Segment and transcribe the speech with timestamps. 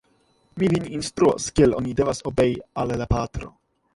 [0.61, 3.53] Mi vin instruos, kiel oni devas obei al la patro!